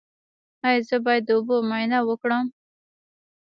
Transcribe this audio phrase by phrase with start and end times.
[0.67, 2.45] ایا زه باید د اوبو معاینه وکړم؟